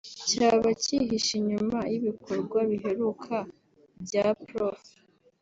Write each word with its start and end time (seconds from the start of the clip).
cyaba 0.29 0.69
cyihishe 0.83 1.33
inyuma 1.41 1.79
y’ibikorwa 1.91 2.59
biheruka 2.69 3.35
bya 4.03 4.25
Prof 4.45 4.81